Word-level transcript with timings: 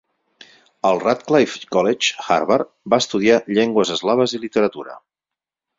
Al 0.89 1.01
Radcliffe 1.03 1.69
College, 1.77 2.17
Harvard, 2.29 2.73
va 2.95 3.01
estudiar 3.07 3.39
Llengües 3.55 3.95
Eslaves 3.99 4.39
i 4.39 4.43
Literatura. 4.49 4.99